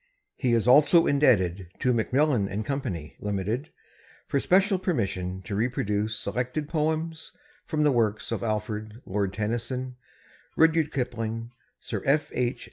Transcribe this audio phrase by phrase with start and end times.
[0.35, 2.81] He is also indebted to Macmillan & Co.,
[3.19, 3.69] Limited,
[4.25, 7.33] for special permission to reproduce selected poems
[7.67, 9.97] from the works of Alfred, Lord Tennyson,
[10.57, 11.51] Rudyard Kipling,
[11.81, 12.31] Sir F.
[12.33, 12.59] H.